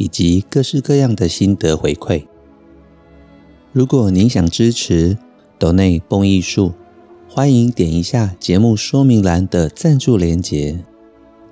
[0.00, 2.24] 以及各式各样的心得回馈。
[3.70, 5.18] 如果您想支持
[5.58, 6.72] 斗内蹦艺术，
[7.28, 10.82] 欢迎点一下节目说明栏的赞助连结，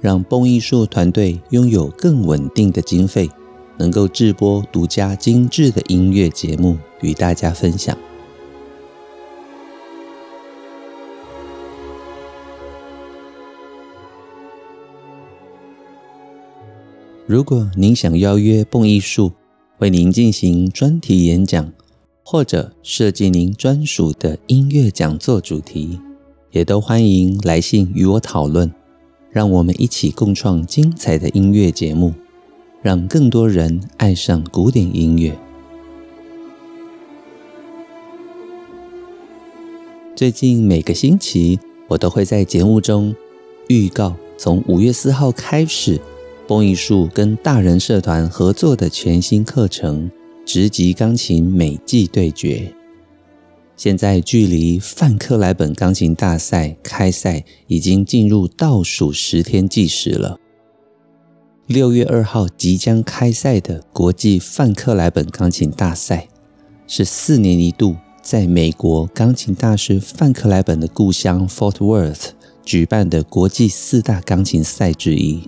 [0.00, 3.28] 让蹦艺术团队拥有更稳定的经费，
[3.76, 7.96] 能够制播独家精致的音乐节目与大家分享。
[17.28, 19.30] 如果您想邀约蹦艺术
[19.80, 21.70] 为您进行专题演讲，
[22.24, 26.00] 或者设计您专属的音乐讲座主题，
[26.52, 28.72] 也都欢迎来信与我讨论，
[29.30, 32.14] 让我们一起共创精彩的音乐节目，
[32.80, 35.38] 让更多人爱上古典音乐。
[40.16, 43.14] 最近每个星期，我都会在节目中
[43.68, 46.00] 预告，从五月四号开始。
[46.48, 50.08] 蹦艺术跟大人社团合作的全新课程
[50.46, 52.72] 《直击钢琴美技对决》，
[53.76, 60.40] 现在距离范克莱本钢琴大赛开赛已经进入倒数十天计时了。
[61.66, 66.28] 六月二号即将开赛的国际范克莱本钢琴大赛，
[66.86, 72.30] 是四年一度在美国钢琴大师范克莱本的故乡 Fort Worth
[72.64, 75.42] 举办的国际四大钢琴赛之一。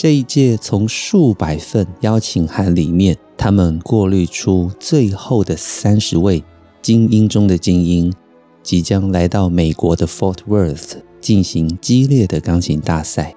[0.00, 6.44] 这一届从数百份邀请函里面，他们过滤出最后的三十位
[6.80, 8.14] 精英中的精英，
[8.62, 13.34] 即将来到美国的 Fort Worth 进行激烈的钢琴大赛。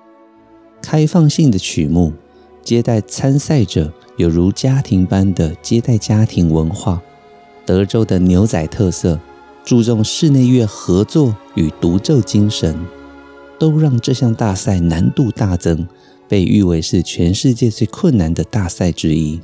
[0.84, 2.14] 开放性的曲目，
[2.64, 7.02] 接待参赛者有如家庭般的接待家庭文化，
[7.66, 9.20] 德州的牛仔特色，
[9.66, 12.78] 注重室内乐合作与独奏精神，
[13.58, 15.88] 都让这项大赛难度大增。
[16.31, 19.42] 被誉为是全世界最困难的大赛之一。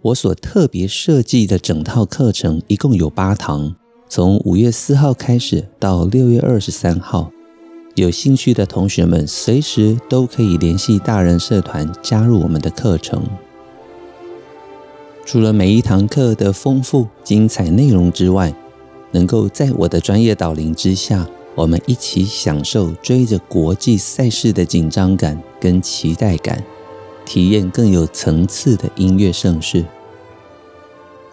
[0.00, 3.76] 我所特别设计的整套课程一共有八堂，
[4.08, 7.30] 从五月四号开始到六月二十三号。
[7.94, 13.22] 有兴趣的同学们随时都可以联系大人社团加入我们的课程。
[15.24, 18.52] 除了每一堂课的丰富精彩内容之外，
[19.12, 21.24] 能够在我的专业导领之下。
[21.54, 26.64] 我们一起享受追着国际赛事的紧张感跟期待感，
[27.26, 29.84] 体验更有层次的音乐盛世。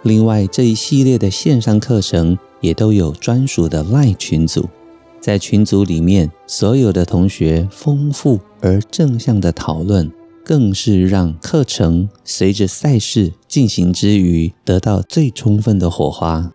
[0.04, 4.68] 另外，这一系列的线上课程也都有专属的 LINE 群组，
[5.22, 10.12] 在群组里面，所有的同学丰富而正向的讨论，
[10.44, 16.52] 更是让课程随着赛事进行之余，得到最充分的火花。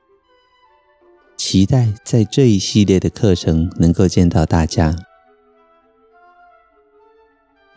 [1.46, 4.96] 期待在这一系列的课程能够见到大家。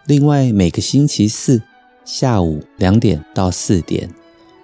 [0.06, 1.62] 另外，每个星期四
[2.06, 4.10] 下午两点到四点，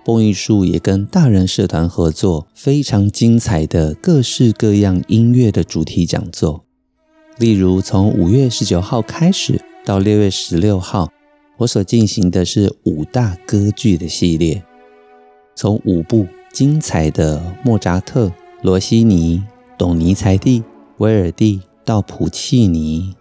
[0.06, 6.64] 蹦艺术也跟大人社团合作非常精彩的各式各样音乐的主题讲座。
[7.38, 11.12] 例如，从五月十九号开始到六月十六号，
[11.58, 14.64] 我所进行的是五大歌剧的系列，
[15.56, 18.32] 从五部精彩的莫扎特。
[18.64, 19.44] 罗西尼、
[19.78, 20.64] 董尼才蒂、
[21.00, 23.14] 威尔蒂到普契尼，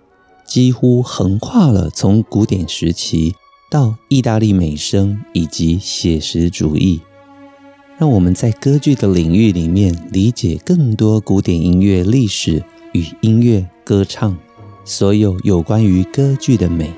[0.47, 3.35] 几乎横跨了从古典时期
[3.69, 7.01] 到意大利美声以及写实主义，
[7.99, 12.63] 让我们在歌剧的领域里面理解更多古典音乐历史
[12.93, 14.39] 与音乐歌唱，
[14.85, 16.89] 所有有关于歌剧的美。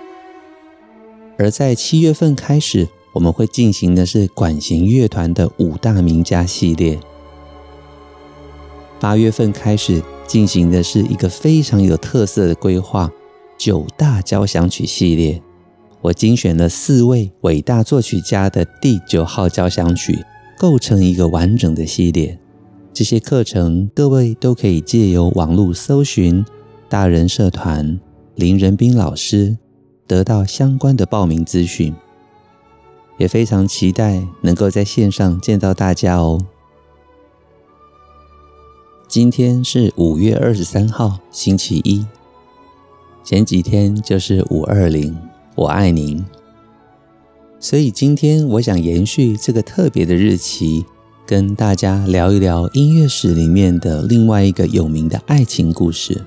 [1.38, 7.00] 而在七月份开始，我们会进行的是管弦乐团的五大名家系列。
[9.04, 13.12] 八月份开始进行的是一个非常有特色的规划——
[13.58, 15.42] 九大交响曲系列。
[16.00, 20.24] 我精选了四位伟大作曲家的第九号交响曲，
[20.56, 22.38] 构成一个完整的系列。
[22.94, 26.42] 这些课程各位都可以借由网络搜寻
[26.88, 28.00] “大人社团
[28.36, 29.58] 林仁斌老师”，
[30.08, 31.94] 得到相关的报名资讯。
[33.18, 36.40] 也非常期待能够在线上见到大家哦。
[39.14, 42.04] 今天是五月二十三号，星期一。
[43.22, 45.16] 前几天就是五二零，
[45.54, 46.24] 我爱您。
[47.60, 50.84] 所以今天我想延续这个特别的日期，
[51.24, 56.24] 跟大家聊一聊音乐史里面的另外一个有名的爱情故事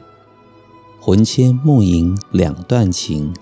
[1.01, 3.33] ——魂牵梦萦两段情。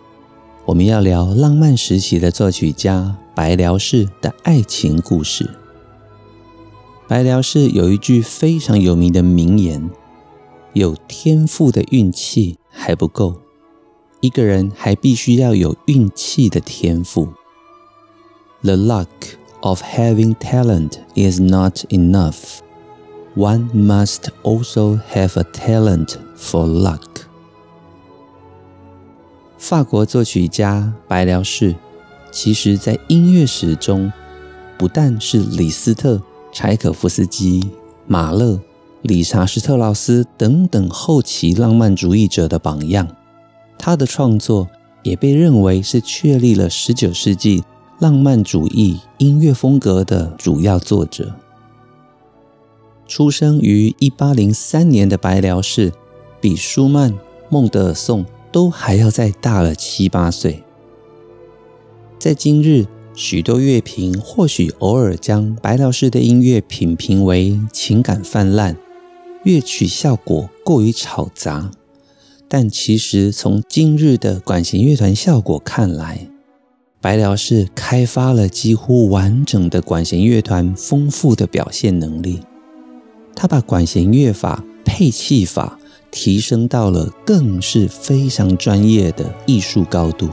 [0.66, 5.48] 我们要聊浪漫时期的作曲家白辽士的爱情故事。
[7.08, 9.92] 白辽士有一句非常有名的名言
[10.74, 13.36] ：“有天赋的运气还不够，
[14.22, 17.30] 一个人还必须要有运气的天赋。”
[18.64, 19.08] The luck
[19.62, 22.60] of having talent is not enough.
[23.36, 27.02] One must also have a talent for luck.
[29.60, 31.76] 法国作曲家白辽士，
[32.32, 34.12] 其实在音乐史中，
[34.78, 36.22] 不但是李斯特、
[36.56, 37.70] 柴可夫斯基、
[38.08, 38.58] 马勒、
[39.02, 43.06] 理查施特劳斯等等后期浪漫主义者的榜样，
[43.78, 44.70] 他的创作
[45.04, 47.66] 也被认为是确立了十九世纪
[48.00, 51.36] 浪漫主义音乐风格的主要作者。
[53.06, 55.92] 出生于一八零三年的白辽士，
[56.40, 57.14] 比舒曼、
[57.50, 60.64] 孟德尔颂都还要再大了七八岁。
[62.18, 68.76] 在今日，许多乐评或许偶尔将白辽士的音乐品评为情感泛滥，
[69.44, 71.72] 乐曲效果过于吵杂。
[72.48, 76.28] 但其实从今日的管弦乐团效果看来，
[77.00, 82.42] 白辽士开发了几乎完整的管弦乐团丰富的表现能力。
[83.36, 85.80] 他把管弦乐法、配器法。
[86.12, 90.30] 提升到了更是非常专业的艺术高度。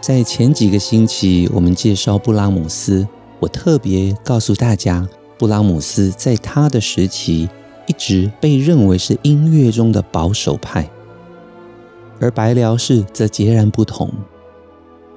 [0.00, 3.06] 在前几个星期，我们介绍布拉姆斯，
[3.38, 5.06] 我特别告诉大家，
[5.38, 7.48] 布拉姆斯在他的时期
[7.86, 10.88] 一直被认为是音乐中的保守派，
[12.18, 14.10] 而白辽士则截然不同。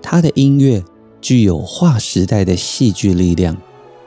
[0.01, 0.83] 他的音乐
[1.21, 3.55] 具有划时代的戏剧力量，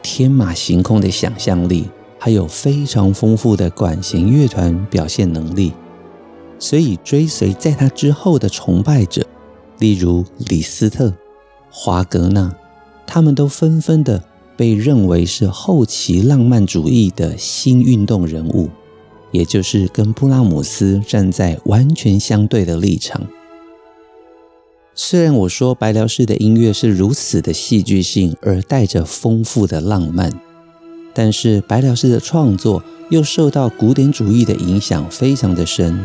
[0.02, 1.88] 天马行空的想象力。
[2.18, 5.72] 还有非常丰富的管弦乐团表现能力，
[6.58, 9.24] 所以追随在他之后的崇拜者，
[9.78, 11.12] 例如李斯特、
[11.70, 12.54] 华格纳，
[13.06, 14.22] 他们都纷纷的
[14.56, 18.70] 被认为是后期浪漫主义的新运动人物，
[19.30, 23.26] 也就是跟布拉姆斯站在完全相对的立场。
[24.94, 30.32] 虽然我说白辽士的音乐是如此的戏剧性，而带着丰富的浪漫。
[31.12, 35.98] 但是白辽士的创作又受到古典主义的影响非常的深，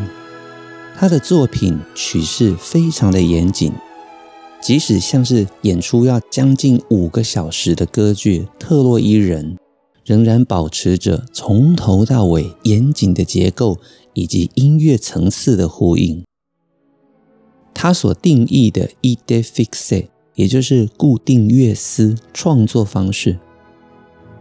[0.98, 3.72] 他的作品曲式非常的严谨，
[4.62, 9.56] 即使像是演出要将近五个小时的歌剧《特洛伊人》，
[10.06, 13.80] 仍然保持着从头到尾严谨的结构
[14.14, 16.24] 以及音乐层次的呼应。
[17.74, 20.06] 他所定义的 idée fixe，
[20.36, 23.40] 也就是固定乐思创作方式。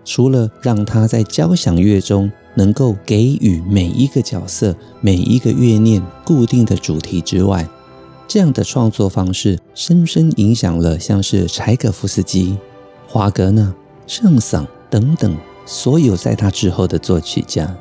[0.04, 7.66] 除了让他在交响乐中能够给予每一个角色、每一个乐念固定的主题之外，
[8.28, 12.58] 这样的创作方式深深影响了像是柴可夫斯基、
[13.08, 13.74] 华格纳、
[14.06, 17.74] 圣桑等等所有在他之后的作曲家。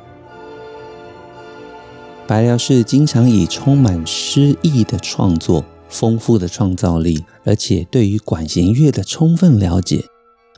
[2.26, 10.02] 白辽士经常以充满诗意的创作、丰富的创造力，而且对于管弦乐的充分了解。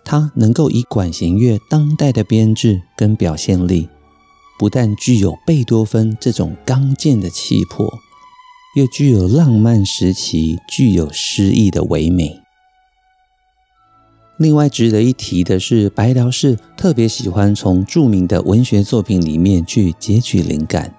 [0.05, 3.89] 他能够以管弦乐当代的编制跟表现力，
[4.63, 7.93] 不但具有贝多芬这种刚健的气魄，
[8.77, 12.41] 又具有浪漫时期具有诗意的唯美。
[14.37, 20.95] 另外值得一提的是，白辽士特别喜欢从著名的文学作品里面去截取灵感，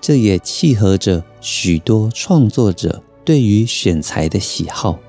[0.00, 5.00] 这也契合着许多创作者对于选材的喜好。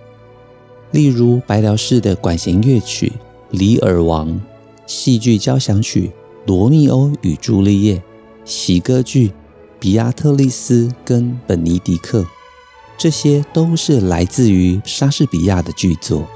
[0.89, 3.09] 例如白辽士的管弦乐曲
[3.51, 4.31] 《李尔王》、
[4.87, 6.07] 戏剧交响曲
[6.45, 7.95] 《罗密欧与朱丽叶》、
[8.43, 9.29] 喜歌剧
[9.79, 12.21] 《比亚特丽斯跟本尼迪克》，
[12.97, 16.27] 这些都是来自于莎士比亚的剧作。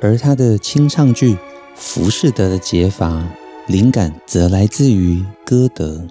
[0.00, 1.34] 而他的清唱剧
[1.74, 3.22] 《浮士德的解法》，
[3.70, 6.06] 灵感则来自于歌德。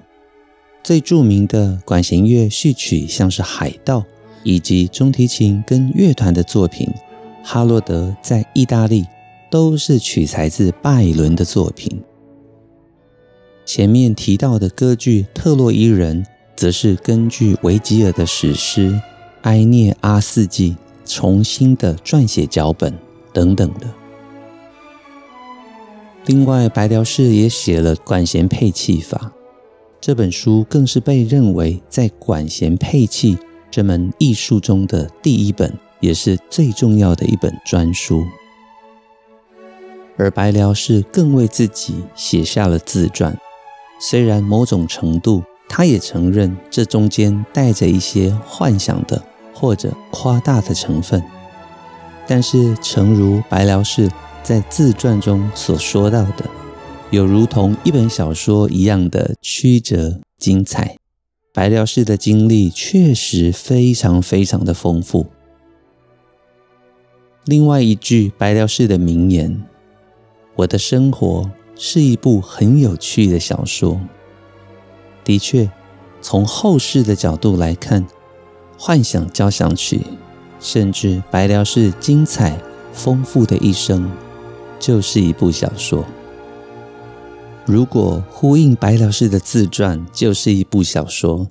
[0.83, 3.99] 最著名的管弦乐序曲像是《海盗》，
[4.43, 6.87] 以及中提琴跟乐团的作品。
[7.43, 9.05] 哈洛德在意大利
[9.49, 11.99] 都是取材自拜伦的作品。
[13.71, 16.23] 前面提到的歌剧《特洛伊人》，
[16.55, 18.89] 则是根据维吉尔的史诗
[19.43, 20.71] 《埃涅阿斯纪》
[21.05, 22.91] 重新的撰写脚本
[23.31, 23.85] 等等的。
[26.25, 29.31] 另外，白辽士也写了管弦配器法，
[30.01, 33.37] 这本书更是被认为在管弦配器
[33.69, 38.25] 这门艺术中的第一本，也是最重要的一本专书。
[40.17, 43.37] 而白辽士更为自己写下了自传，
[43.99, 49.21] 虽然某种程度，他也承认这中间带着一些幻想的
[49.53, 51.21] 或者夸大的成分，
[52.25, 54.09] 但是诚如白辽士
[54.41, 56.49] 在自传中所说到的。
[57.11, 60.95] 有如同一本小说一样的曲折精彩，
[61.53, 65.25] 白辽士的经历确实非常非常的丰富。
[67.45, 69.63] 另外一句白辽士的名言
[70.57, 71.49] ：“我的生活
[71.81, 73.99] 是一部很有趣的小说。”
[75.23, 75.69] 的确，
[76.21, 78.03] 从后世的角度来看，
[78.77, 79.97] 《幻想交响曲》
[80.59, 82.59] 甚至白辽士精彩
[82.91, 84.11] 丰富的一生，
[84.79, 86.03] 就是一部小说。
[87.65, 91.47] 如果呼应白辽士的自传就是一部小说，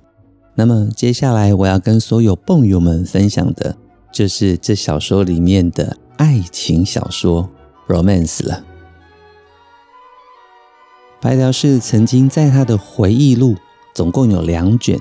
[0.55, 3.77] 那么接下来我要跟所有蹦友们分享的，
[4.11, 7.49] 就是这小说里面的爱情小说
[7.87, 8.65] （romance） 了。
[11.21, 13.55] 白辽士曾经在他的回忆录，
[13.93, 14.97] 总共有两卷，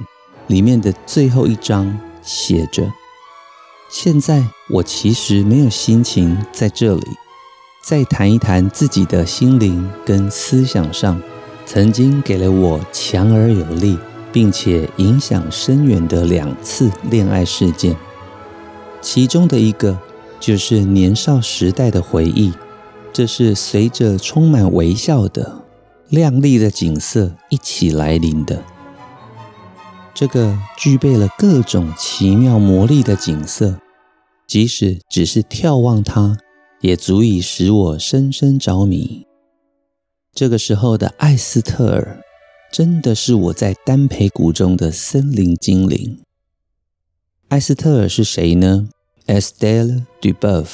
[0.48, 2.92] 里面的最后一章写着
[3.88, 7.06] ：“现在我其实没有心情在这里。”
[7.80, 11.22] 再谈一谈自己的心灵跟思想上，
[11.64, 13.96] 曾经给了我强而有力，
[14.32, 17.96] 并且影响深远的两次恋爱事件。
[19.00, 19.96] 其中的一个
[20.40, 22.52] 就是年少时代的回忆，
[23.12, 25.62] 这是随着充满微笑的
[26.08, 28.62] 亮丽的景色一起来临的。
[30.14, 33.78] 这个具备了各种奇妙魔力的景色，
[34.46, 36.36] 即使只是眺望它。
[36.80, 39.26] 也足以使我深深着迷。
[40.32, 42.22] 这个时候的艾斯特尔，
[42.72, 46.20] 真的是我在丹培谷中的森林精灵。
[47.48, 48.88] 艾斯特尔是谁呢
[49.26, 50.68] ？Estelle Duboeuf，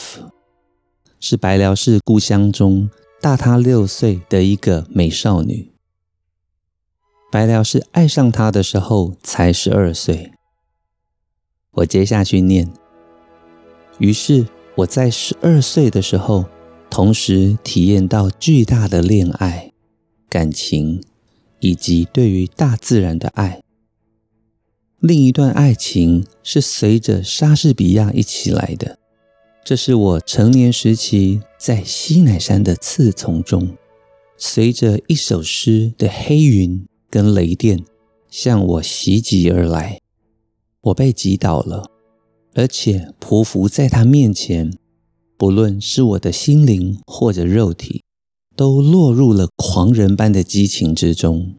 [1.18, 2.90] 是白辽士故乡中
[3.24, 5.72] 大他六岁的一个美少女。
[7.32, 10.32] 白辽士爱上她的时候才十二岁。
[11.70, 12.70] 我接下去念，
[13.98, 14.44] 于是。
[14.76, 16.44] 我在十二岁的时候，
[16.90, 19.72] 同时体验到巨大的恋爱、
[20.28, 21.02] 感情，
[21.60, 23.62] 以及对于大自然的爱。
[24.98, 28.98] 另一段爱情是随着莎士比亚一起来的，
[29.64, 33.78] 这是我成年时期在西乃山的刺丛中，
[34.36, 37.82] 随着一首诗的黑云跟雷电
[38.28, 39.98] 向我袭击而来，
[40.82, 41.90] 我被击倒了。
[42.52, 44.70] 而且匍匐在他面前，
[45.38, 48.02] 不论是我的心灵或者肉体，
[48.54, 51.54] 都落入了狂人般的激情之中。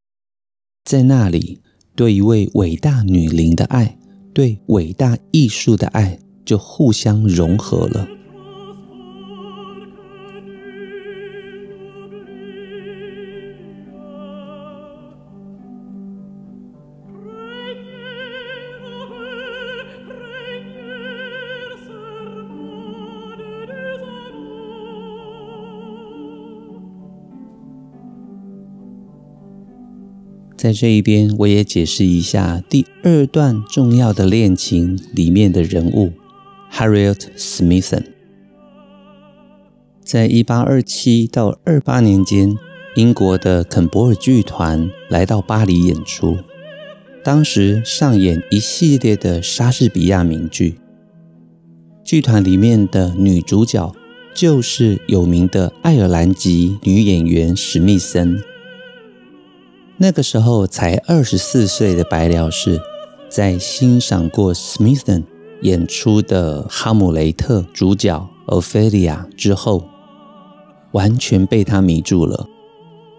[0.84, 1.58] 在那里，
[1.96, 3.98] 对一位伟大女灵的爱，
[4.32, 8.08] 对伟大艺术的爱，就互相融合了。
[30.56, 36.10] 在这一边，我也解释一下第二段重要的恋情里面的人物
[36.76, 38.04] Harriet Smithson。
[40.04, 42.54] 在一八二七到二八年间，
[42.96, 46.36] 英国的肯博尔剧团来到巴黎演出，
[47.24, 50.78] 当时上演一系列的莎士比亚名剧。
[52.04, 53.94] 剧团里面的女主角
[54.34, 58.38] 就是有名的爱尔兰籍女演员史密森。
[59.96, 62.78] 那个时候才二十四岁的白辽士，
[63.30, 65.24] 在欣赏过 Smithson
[65.66, 69.84] 演出的《哈姆雷特》主角 Ophelia 之后，
[70.92, 72.46] 完全被他迷住了。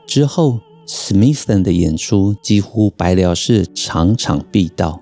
[0.06, 5.01] 之后，Smithson 的演出几乎白辽士场场必到。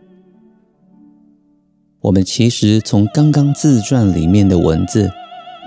[2.02, 5.12] 我们其实从刚刚自传里面的文字，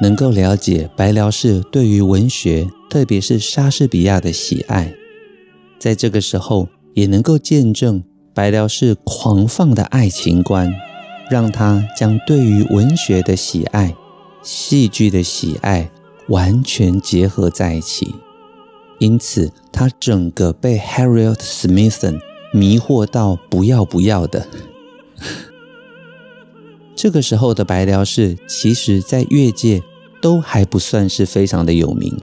[0.03, 4.93] 能够了解白辽士对于文学，特别是莎士比亚的喜爱。
[5.79, 8.03] 在这个时候，也能够见证
[8.35, 10.73] 白辽士狂放的爱情观，
[11.31, 13.95] 让他将对于文学的喜爱、
[14.43, 15.91] 戏剧的喜爱
[16.29, 18.15] 完全结合在一起。
[18.99, 22.21] 因此，他整个被 Harriet Smithson
[22.53, 24.49] 迷惑到不要不要的。
[26.97, 29.83] 这个时候的白辽士，其实在乐界
[30.21, 32.17] 都还不算是非常的有名，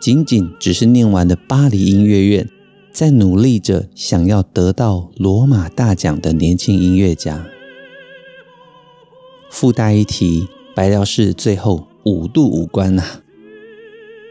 [0.00, 2.48] 仅仅只是念完了巴黎音乐院。
[2.90, 7.46] 在努力着想要得到罗马大奖的年轻音乐家。
[9.58, 13.22] 附带一提，白辽士最后五度五关啊！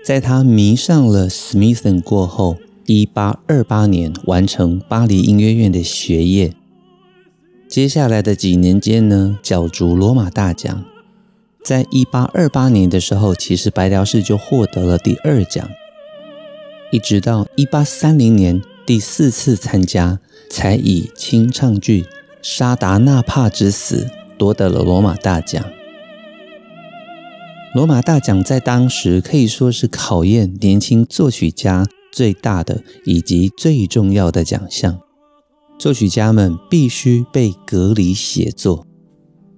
[0.04, 6.54] 在他迷上了 Smithson 过后，一八二八年完成巴黎音乐院的学业。
[7.68, 10.86] 接下来的几年间呢，角逐罗马大奖。
[11.64, 15.68] 在一八二八年的时候，其实白辽士就获得了第二奖。
[16.92, 20.20] 一直到一八三零年第四次参加，
[20.52, 22.04] 才以清唱剧
[22.44, 24.06] 《沙达纳帕之死》
[24.38, 25.64] 夺得了罗马大奖。
[27.74, 34.98] 罗马大奖在当时可以说是考验年轻作曲家最大的以及最重要的奖项。
[35.78, 38.86] 作曲家们必须被隔离写作，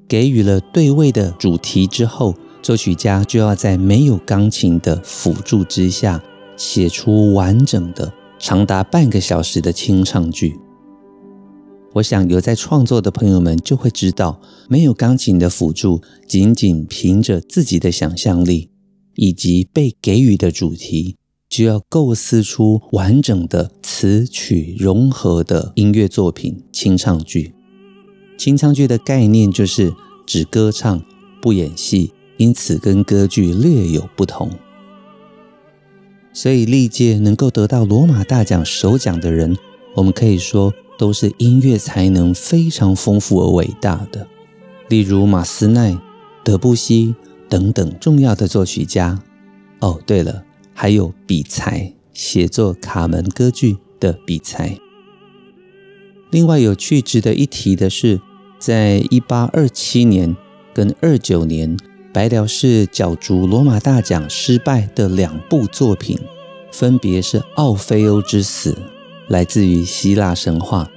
[0.08, 6.24] 给予了对位的主题之后，作曲家就要在没有钢琴的辅助之下，
[6.56, 10.56] 写出完整的长达半个小时的清唱剧。
[11.98, 14.39] 我想有在创作的朋友们就会知道，
[14.70, 18.70] 没有钢琴的辅助，仅仅凭着自己的想象力
[19.16, 21.16] 以及被给予的主题，
[21.50, 27.56] 就要构思出完整的词曲融合的音乐作品——清唱剧。
[28.38, 29.92] 清唱剧的概念就是
[30.27, 31.04] 只歌唱
[31.42, 34.51] 不演戏，因此跟歌剧略有不同。
[36.32, 39.58] 所以历届能够得到罗马大奖首奖的人，
[39.96, 40.72] 我们可以说。
[40.98, 44.27] 都是音乐才能非常丰富而伟大的，
[44.89, 45.98] 例如马斯奈、
[46.44, 47.16] 德布西
[47.48, 49.22] 等等重要的作曲家。
[49.80, 54.77] 哦，对了，还有比才，写作《卡门》歌剧的比才。
[56.32, 58.20] 另外有趣值得一提的是，
[58.58, 60.36] 在一八二七年
[60.74, 61.78] 跟二九年，
[62.12, 66.19] 白辽士角逐罗马大奖失败的两部作品，
[66.72, 68.72] 分别是《奥菲欧之死》。
[69.28, 70.90] 来自于希腊神话，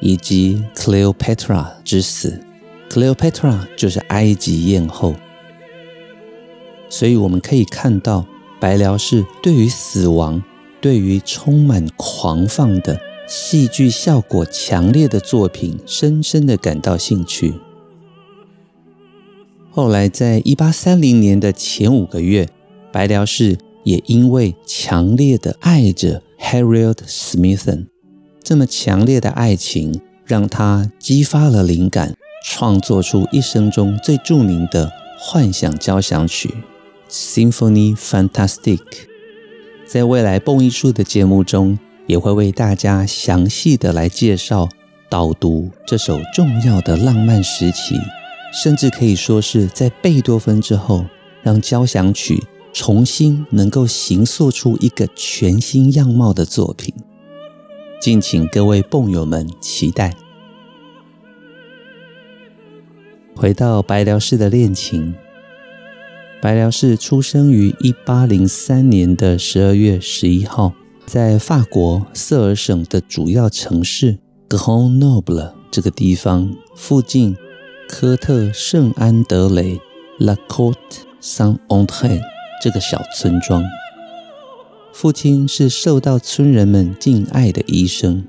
[0.00, 2.40] 以及 Cleopatra 之死
[2.90, 5.14] ，Cleopatra 就是埃及艳后，
[6.88, 8.26] 所以我们可以看到
[8.60, 10.42] 白辽士对于死亡，
[10.80, 17.54] 对于充满狂放的戏剧效果强烈的作品，深深的感到兴趣。
[19.70, 22.48] 后来，在一八三零年的前五个月，
[22.92, 26.22] 白辽士也因为强烈的爱着。
[26.40, 27.86] Harriet Smithson
[28.42, 36.54] 这么强烈的爱情，让他激发了灵感，创作出一生中最著名的幻想交响曲
[37.50, 38.78] 《Symphony Fantastic》。
[39.86, 44.68] 在未来蹦艺术的节目中，也会为大家详细的来介绍
[45.10, 47.96] 导读这首重要的浪漫时期，
[48.52, 51.04] 甚至可以说是在贝多芬之后，
[51.42, 52.42] 让交响曲。
[52.72, 56.94] 重新能够形塑出一个全新样貌的作品，
[58.00, 60.14] 敬请各位蹦友们期待。
[63.34, 65.14] 回到白辽士的恋情，
[66.42, 70.72] 白辽士出生于一八零三年的十二月十一号，
[71.06, 77.36] 在法国瑟尔省的主要城市 Grenoble 这个地方附近
[77.88, 79.80] 科特圣安德雷
[80.18, 80.74] La Côte
[81.20, 82.37] Saint-André。
[82.60, 83.62] 这个小村庄，
[84.92, 88.24] 父亲是受到村人们敬爱的医生。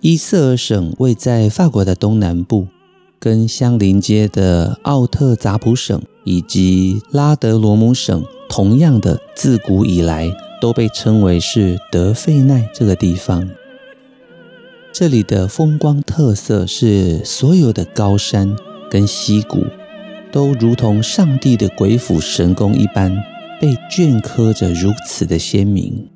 [0.00, 2.66] 伊瑟尔省位在法国的东南部，
[3.20, 10.28] 跟相邻接的奥特扎普省以及拉德罗姆省，同样的自古以来
[10.60, 13.48] 都被称为是德费奈这个地方。
[14.92, 18.56] 这里的风光特色是所有的高山
[18.90, 19.64] 跟溪谷。
[20.32, 23.22] 都如同上帝的鬼斧神工一般，
[23.60, 26.08] 被镌刻着如此的鲜明。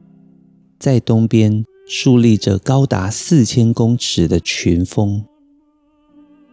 [0.78, 5.22] 在东边竖立着高达四千公尺的群峰，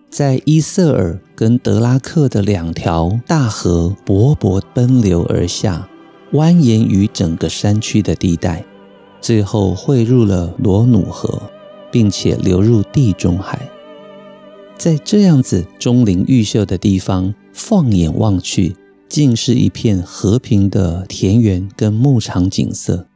[0.10, 5.88] 在伊瑟尔跟德拉克的两条大河勃勃奔流而下，
[6.34, 8.65] 蜿蜒于整个山区的地带，
[9.21, 11.41] 最后汇入了罗努河，
[11.89, 13.58] 并且流入地中海。
[14.78, 18.75] 在这样子钟灵毓秀的地方，放眼望去，
[19.07, 23.07] 尽是一片和平的田园跟牧场景色。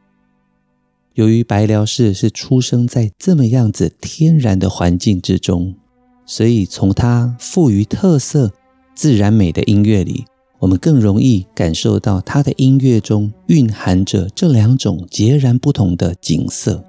[1.14, 5.74] 由于白辽士是出生在这么样子天然的环境之中，
[6.24, 8.52] 所以从他富于特色、
[8.94, 10.24] 自然美的音乐里，
[10.60, 16.84] 我们更容易感受到他的音乐中蕴含着这两种截然不同的景色：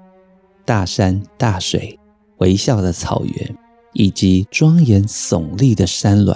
[0.64, 1.98] 大山大水、
[2.38, 3.56] 微笑的草原。
[3.92, 6.32] 以及庄严耸立的山峦，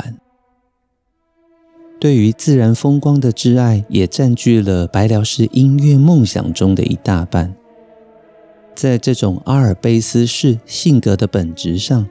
[2.04, 7.56] 对于自然风光的挚爱也占据了白辽士音乐梦想中的一大半。
[8.74, 12.06] 在这种阿尔卑斯式性格的本质上，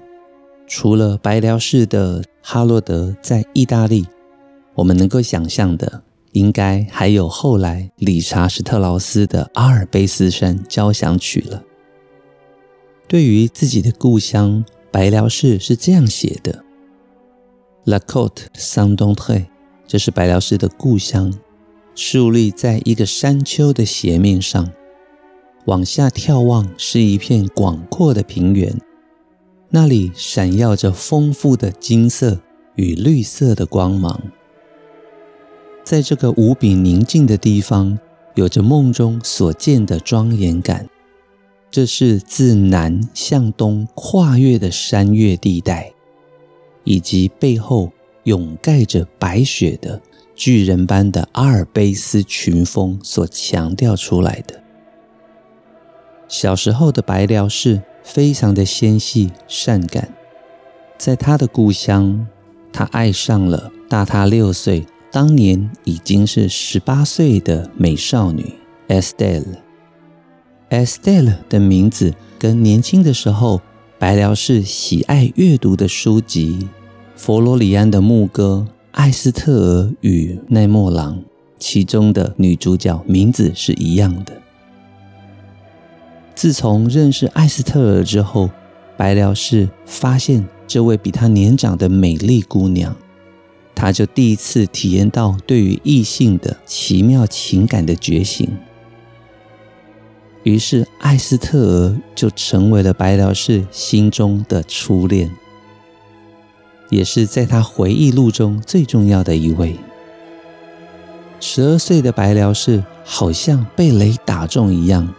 [0.65, 4.07] 除了白辽士的哈洛德在意大利，
[4.73, 6.01] 我们能够想象的，
[6.31, 11.61] 应该还有后来理查·史特劳斯的《阿尔卑斯山交响曲》了。
[13.07, 16.63] 对于自己的故乡，白辽士是这样写的
[17.83, 19.52] ：“La Côte Saint-André，
[19.93, 21.31] 这是白辽士的故乡，
[21.93, 24.71] 竖立在一个山丘的斜面上。”
[25.65, 28.75] 往下眺望，是一片广阔的平原，
[29.69, 32.39] 那里闪耀着丰富的金色
[32.73, 34.19] 与绿色的光芒。
[35.83, 37.99] 在这个无比宁静的地方，
[38.33, 40.89] 有着梦中所见的庄严感。
[41.69, 45.93] 这是自南向东跨越的山岳地带，
[46.83, 47.91] 以及背后
[48.23, 50.01] 涌盖着白雪的
[50.35, 54.61] 巨人般的阿尔卑斯群峰所强调出来的。
[56.27, 60.13] 小时候的白辽士非常的纤细善感，
[60.97, 62.25] 在他的故乡，
[62.71, 68.53] 他爱上了大他六岁、当年已经是十八岁的美少女
[68.87, 69.57] Estelle。
[70.71, 73.61] Estelle 的名字跟年轻的时候
[73.99, 76.57] 白辽士喜爱阅读的书籍
[77.25, 81.15] 《佛罗里安的牧歌》《艾斯特尔与奈莫朗》
[81.57, 84.33] 其中的女主角名字是一样的。
[86.35, 88.49] 自从认识艾斯特尔之后，
[88.97, 92.93] 白辽士发现这位比他年长的美丽姑娘，
[93.73, 98.51] 他就第一次体验到对于异性的奇妙情感的觉醒。
[100.43, 105.31] 于是，艾斯特尔就成为了白辽士心中的初恋，
[106.93, 109.75] 也是在他回忆录中最重要的一位。
[111.39, 115.13] 十二岁的白辽士好像被雷打中一样。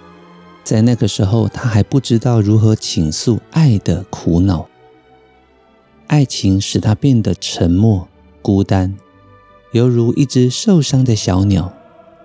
[0.62, 4.66] 在那个时候，他还不知道如何倾诉爱的苦恼。
[6.06, 8.08] 爱情使他变得沉默、
[8.40, 8.94] 孤单，
[9.72, 11.72] 犹如一只受伤的小鸟。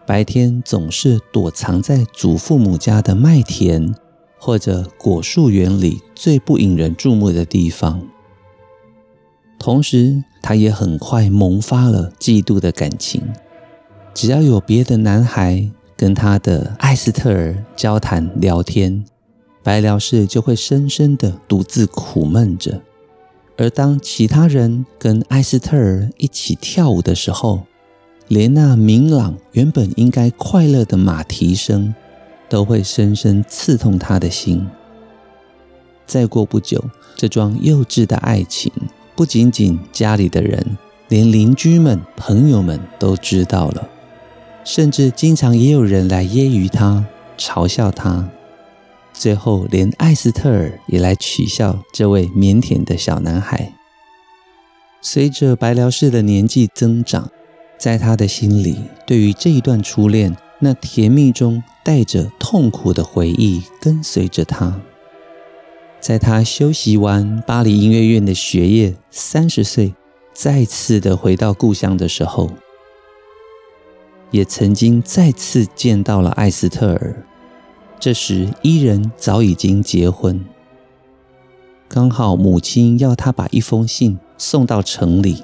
[0.06, 3.94] 白天总是躲藏在祖父母家的麦田
[4.40, 8.02] 或者果树园里最不引人注目的地方。
[9.60, 13.22] 同时，他也很快萌发了嫉妒的感情。
[14.14, 19.04] 只要有别的男孩，跟他的艾斯特尔交谈聊天，
[19.62, 22.82] 白辽士就会深深的独自苦闷着。
[23.58, 27.64] 而当其他人跟艾斯特尔一起跳舞的时候，
[28.30, 31.94] 连那明朗原本应该快乐的马蹄声，
[32.48, 34.66] 都会深深刺痛他的心。
[36.06, 36.84] 再过不久，
[37.16, 38.72] 这桩幼稚的爱情，
[39.20, 40.78] 不仅仅家里的人，
[41.10, 43.90] 连邻居们、朋友们都知道了。
[44.64, 47.06] 甚至经常也有人来揶揄他、
[47.38, 48.30] 嘲笑他，
[49.12, 53.74] 最后连艾斯特尔也来取笑这位腼腆的小男孩。
[55.02, 57.30] 随着白辽士的年纪增长，
[57.78, 64.80] 在他的心里，对于这一段初恋，那甜蜜中带着痛苦的回忆跟随着他。
[66.00, 69.94] 在他修习完巴黎音乐院的学业，三十岁
[70.34, 72.50] 再次的回到故乡的时候。
[74.32, 77.26] 也曾经再次见到了艾斯特尔，
[78.00, 80.46] 这时伊人早已经结婚。
[81.88, 85.44] 刚好母亲要他把一封信送到城里，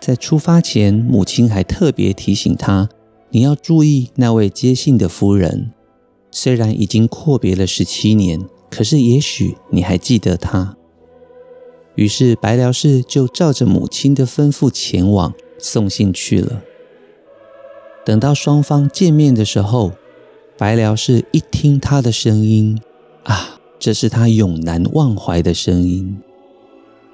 [0.00, 2.88] 在出发前，母亲还特别提醒他
[3.30, 5.72] ：“你要注意那位接信的夫人，
[6.30, 8.40] 虽然已经阔别了十七年，
[8.74, 10.76] 可是也许你还记得她。”
[11.94, 16.60] 于是白辽士就照着母亲的吩咐前往送信去了。
[18.04, 19.92] 等到双方见面的时候，
[20.58, 22.80] 白辽士一听他的声音，
[23.22, 26.18] 啊，这是他永难忘怀的声音。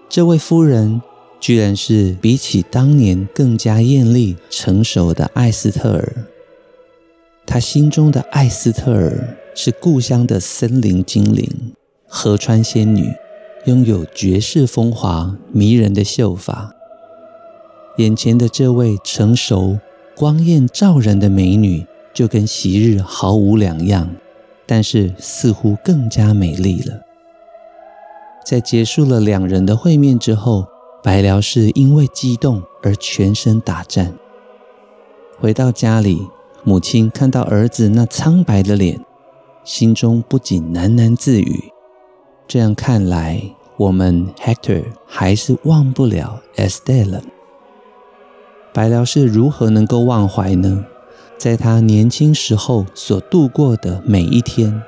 [0.09, 1.03] 这位夫人
[1.39, 6.25] 居然是比起当年更加艳丽成熟的艾斯特尔。
[7.53, 11.75] 他心中的艾斯特尔是故乡的森林精灵、
[12.07, 13.13] 河川仙女，
[13.65, 16.73] 拥有绝世风华、迷人的秀发。
[17.97, 19.81] 眼前的这位成熟。
[20.17, 24.11] 光艳照人的美女，就跟昔日毫无两样，
[24.67, 27.01] 但是似乎更加美丽了。
[28.45, 30.67] 在结束了两人的会面之后，
[31.03, 34.13] 白辽士因为激动而全身打颤。
[35.39, 36.21] 回到家里，
[36.63, 39.03] 母亲看到儿子那苍白的脸，
[39.65, 41.73] 心中不禁喃喃自语：
[42.47, 43.43] 这样看来，
[43.79, 47.23] 我们 Hector 还是忘不了 Estelle。
[48.75, 50.85] 白辽是如何能够忘怀呢？
[51.39, 54.83] 在他年轻时候所度过的每一天。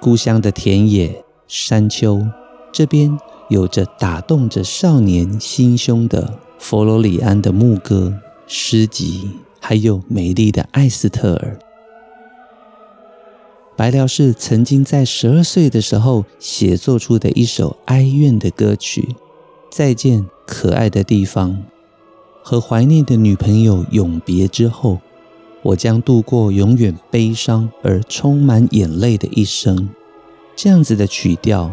[0.00, 2.24] 故乡的田野、山丘，
[2.72, 8.14] 这边有着打动着少年心胸的佛罗里安的牧歌、
[8.46, 11.58] 诗集，还有美丽的艾斯特尔。
[13.76, 19.00] 白辽士曾经在十二岁的时候写作出的一首哀怨的歌曲
[19.70, 21.52] 《再见，可爱的地方》。
[22.42, 24.98] 和怀念的女朋友永别之后，
[25.62, 29.90] 我将度过永远悲伤而充满眼泪的一生。
[30.56, 31.70] 这样子的曲调，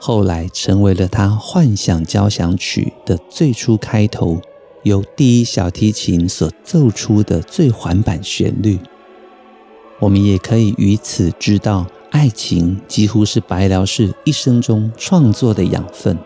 [0.00, 4.40] 后来成为了他幻想交响曲的最初开头，
[4.82, 8.78] 由第一小提琴所奏出的最缓板旋律。
[10.00, 16.16] 我们也可以于此知道，爱情几乎是白辽士一生中创作的养分。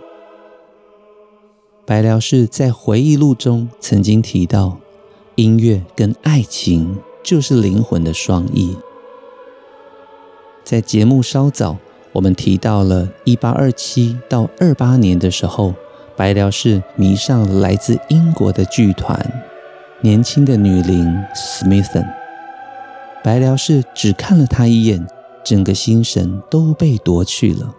[1.85, 4.79] 白辽士在回忆录中曾经提到，
[5.35, 8.77] 音乐跟爱情就是灵魂的双翼。
[10.63, 11.77] 在节目稍早，
[12.13, 15.75] 我们提到了1827到28年的时候，
[16.23, 19.43] 白辽士迷上了来自英国的剧团，
[20.03, 22.07] 年轻的女伶 Smithson。
[23.25, 25.05] 白辽士只看了她一眼，
[25.43, 27.75] 整个心神都被夺去了。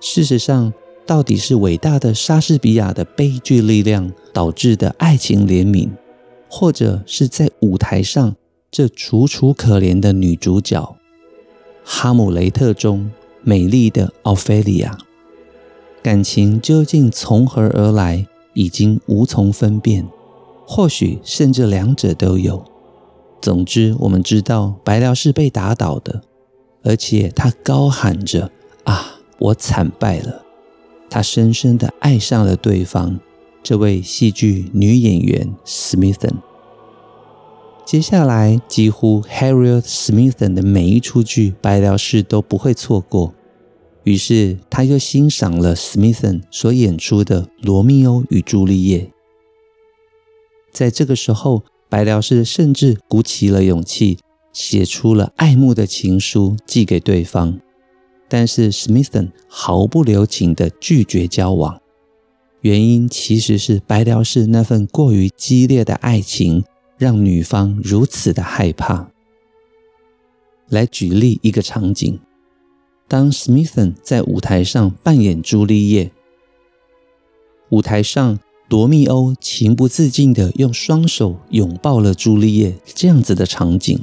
[0.00, 0.72] 事实上，
[1.04, 5.90] 到底是伟大的莎士比亚的悲剧力量导致的爱情怜悯，
[6.48, 8.34] 或者是在舞台上
[8.70, 10.80] 这楚楚可怜的女主角
[11.84, 13.10] 《哈姆雷特》中
[13.42, 14.96] 美丽的奥菲利亚，
[16.08, 20.08] 感情究竟从何而来，已经无从分辨，
[20.66, 22.64] 或许甚至两者都有。
[23.42, 26.22] 总之，我们知道白辽士被打倒的，
[26.82, 28.50] 而且他高喊着
[28.84, 30.46] ：“啊，我惨败了。”
[31.10, 33.20] 他深深的爱上了对方，
[33.62, 36.36] 这位戏剧女演员 Smithson。
[37.84, 43.34] 接下来，几乎 Harriet Smithson 的每一出剧，白辽士都不会错过。
[44.08, 49.00] 于是，他又欣赏了 Smithson 所演出的《罗密欧与朱丽叶》。
[50.72, 54.18] 在这个时候，白辽士甚至鼓起了勇气，
[54.50, 57.60] 写出了爱慕的情书寄给对方。
[58.30, 61.78] 但是 Smithson 毫不留情地拒绝交往，
[62.62, 66.64] 原因其实是白辽士那份过于激烈的爱情
[66.96, 69.10] 让女方如此的害怕。
[70.70, 72.18] 来举例一个场景：
[73.08, 76.12] 当 Smithson 在舞台上扮演朱丽叶，
[77.70, 83.98] 舞台上罗密欧情不自禁地用双手拥抱了朱丽叶，这样子的场景，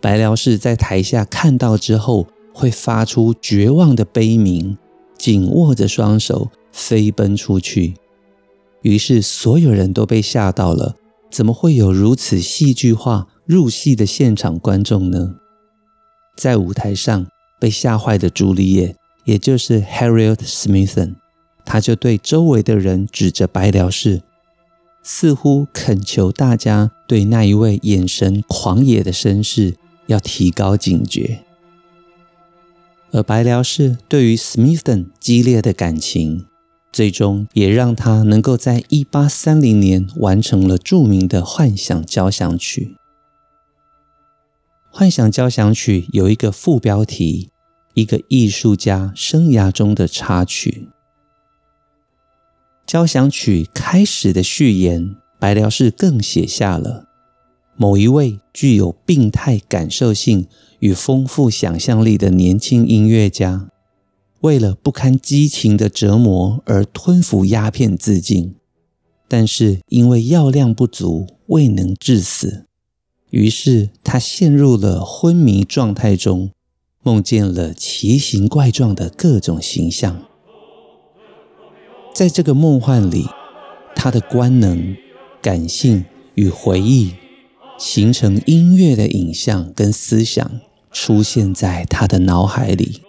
[0.00, 2.28] 白辽士在台下看到之后。
[2.54, 4.76] 会发出绝望的悲鸣，
[5.16, 7.94] 紧握着双手飞奔出去。
[8.82, 10.96] 于是所有人都被吓到了，
[11.30, 15.36] 怎么会有如此戏剧化入戏的现场观众呢？
[16.36, 17.26] 在舞台上
[17.62, 21.14] 被吓坏的朱丽叶，也就是 Harriet Smithson，
[21.64, 24.22] 他就对周围的人指着白辽士，
[25.04, 31.44] 似乎恳求大家对那一位眼神狂野的绅士要提高警觉。
[33.12, 36.46] 而白辽士对于 Smithson 激烈的感情，
[36.92, 42.96] 最终也让他能够在一八三零年完成了著名的《幻想交响曲》。
[44.98, 47.50] 《幻想交响曲》有一个副标题
[47.94, 50.88] ：“一个艺术家生涯中的插曲。”
[52.86, 57.08] 交响曲开始的序言，白辽士更写下了
[57.76, 60.48] 某一位具有病态感受性。
[60.80, 63.68] 与丰富想象力的年轻音乐家，
[64.40, 68.56] 为了不堪激情的折磨而吞服鸦片自尽，
[69.28, 72.66] 但是因为药量不足，未能致死。
[73.30, 76.50] 于是他陷入了昏迷状态中，
[77.02, 80.24] 梦见了奇形怪状的各种形象。
[82.14, 83.26] 在这个梦幻里，
[83.94, 84.96] 他的官能、
[85.40, 87.14] 感性与回忆，
[87.78, 90.60] 形成音乐的影像跟思想。
[90.94, 93.00] 出现在他的脑海里，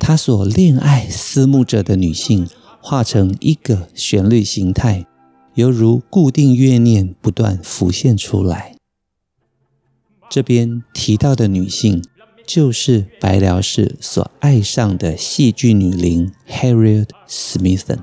[0.00, 2.48] 他所恋爱思慕着的女性
[2.80, 5.06] 化成一个旋律形态，
[5.54, 8.74] 犹如固定乐念不断浮现出来。
[10.28, 12.02] 这边提到的女性，
[12.46, 17.98] 就是白辽士所爱上的戏剧女伶 Harriet Smithson。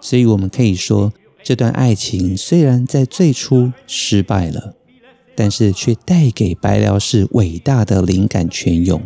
[0.00, 4.74] 所以，我们可以说，这段爱情虽然在最初失败了。
[5.36, 9.02] 但是却带给白辽士伟大的灵感泉涌。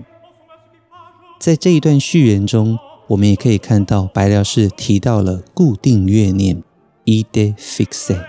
[1.41, 6.62] 在这一段序言中，我们也可以看到白辽士提到了固定乐念
[7.07, 8.23] （ide fixe，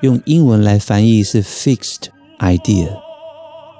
[0.00, 2.06] 用英文来翻译是 fixed
[2.40, 2.88] idea，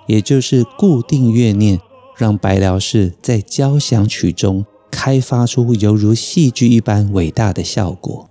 [0.09, 1.81] 也就是固定乐念，
[2.16, 8.29] 让白辽士在交响曲中开发出犹如戏剧一般伟大的效果。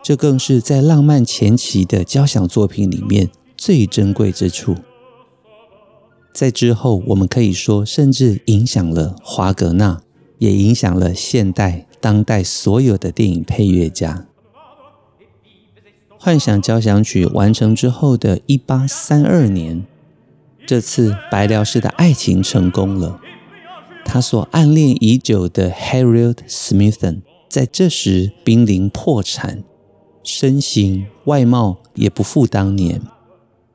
[0.00, 4.76] 这更是在浪漫前期的交响作品里面最珍贵之处。
[6.32, 10.00] 在之后，我们可以说，甚至影响了华格纳，
[10.38, 14.26] 也影响了现代、当代所有的电影配乐家。
[16.16, 19.84] 幻想交响曲完成之后的一八三二年，
[20.68, 23.18] 这次白辽士的爱情成功了。
[24.04, 29.64] 他所暗恋已久的 Harriet Smithson 在这时濒临破产。
[30.22, 33.00] 身形外貌也不复当年，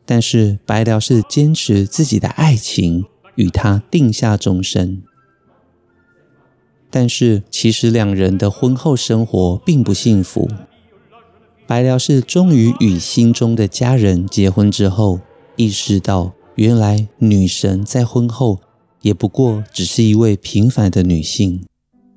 [0.06, 3.06] 但是白辽士坚持自己的爱情，
[3.38, 5.02] 与他定下终身。
[6.92, 10.48] 但是其实两人的婚后生活并不幸福。
[11.66, 15.22] 白辽士终于与心中的家人结婚之后，
[15.56, 18.60] 意识到原来女神在婚后
[19.02, 21.64] 也不过只是一位平凡的女性。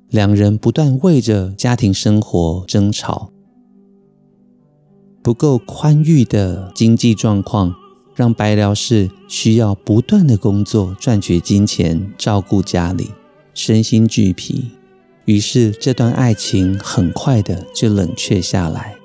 [0.09, 3.31] 两人不断为着家庭生活争吵。
[5.21, 7.75] 不够宽裕的经济状况，
[8.15, 13.11] 让白辽士需要不断的工作赚取金钱，照顾家里，
[13.53, 14.71] 身心俱疲。
[15.25, 18.96] 于是，这段爱情很快的就冷却下来。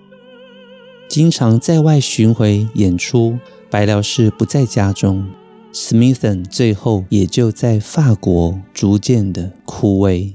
[1.12, 3.37] 经常在外巡回演出，
[3.68, 5.27] 白辽士不在家中
[5.70, 10.33] ，Smithson 最后也就在法国逐渐的枯萎。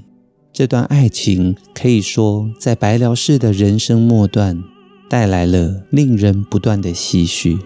[0.52, 4.62] 这段爱情可以说，在白辽士的人生末段。
[5.10, 7.58] 带来了令人不断的唏嘘。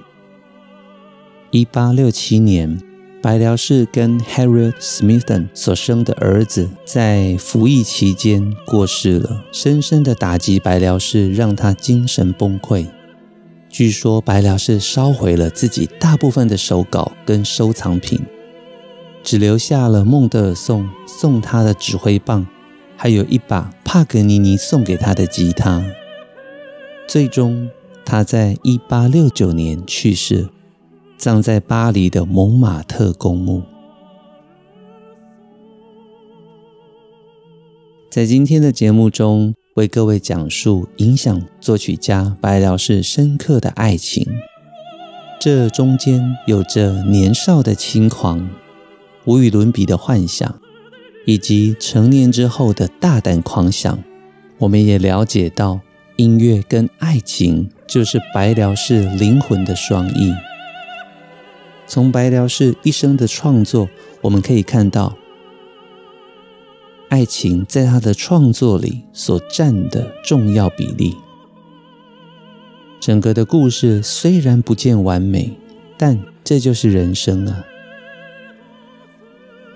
[1.51, 2.81] 一八六七年，
[3.21, 12.87] 白辽士跟 Harriet Smithson 所生的儿子在服役期间过世了，深深的打击白辽士，让他精神崩溃。
[13.73, 18.21] 据说白辽士烧毁了自己大部分的手稿跟收藏品，
[19.23, 22.47] 只留下了孟德尔颂送他的指挥棒，
[22.99, 25.83] 还有一把帕格尼尼送给他的吉他。
[27.09, 27.71] 最终，
[28.05, 30.51] 他在一八六九年去世，
[31.17, 33.63] 葬在巴黎的蒙马特公墓。
[38.11, 44.27] 在今天的节目中，为各位讲述影响作曲家白辽士深刻的爱情。
[45.41, 48.51] 这中间有着年少的轻狂、
[49.25, 50.61] 无与伦比的幻想，
[51.25, 53.99] 以及成年之后的大胆狂想。
[54.59, 55.81] 我们也了解到。
[56.17, 60.33] 音乐跟爱情就是白辽士灵魂的双翼。
[61.87, 63.89] 从白辽士一生的创作，
[64.21, 65.17] 我们可以看到，
[67.13, 71.15] 爱情在他的创作里所占的重要比例。
[72.99, 75.51] 整个的故事虽然不见完美，
[75.99, 77.67] 但这就是人生啊！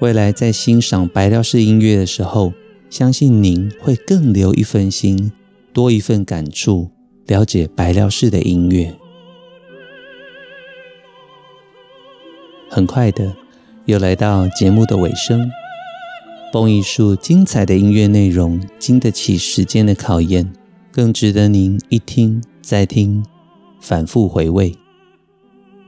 [0.00, 2.54] 未来在欣赏白辽士音乐的时候，
[2.88, 5.30] 相信您会更留一份心。
[5.74, 6.90] 多一份感触，
[7.26, 8.94] 了解白辽士的音乐。
[12.70, 13.36] 很快的，
[13.84, 15.50] 又来到节目的尾声。
[16.52, 20.52] 蹦艺术精彩的音乐内容，经得起时间的考验，
[20.90, 23.24] 更值得您一听再听，
[23.80, 24.74] 反复回味。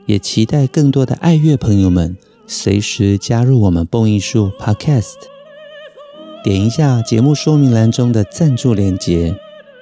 [0.07, 2.17] 也期待更多的爱乐朋友们
[2.47, 5.15] 随时加入我们蹦艺术 Podcast，
[6.43, 9.35] 点一下节目说明栏中的赞助链接。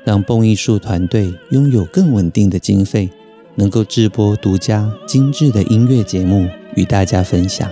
[0.04, 3.10] 让蹦艺术团队拥有更稳定的经费，
[3.56, 7.68] 能够制播独家精致的音乐节目与大家分享。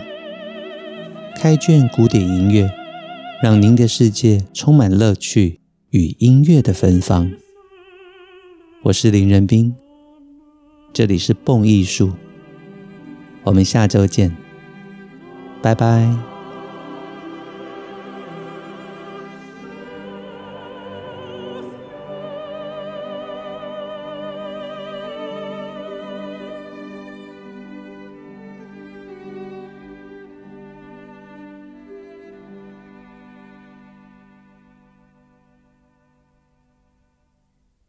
[1.36, 2.68] 开卷古典音乐，
[3.42, 7.30] 让您的世界充满乐趣与音乐的芬芳。
[8.82, 9.74] 我是林仁斌，
[10.92, 12.12] 这里是蹦艺术，
[13.42, 14.34] 我们下周见，
[15.62, 16.33] 拜拜。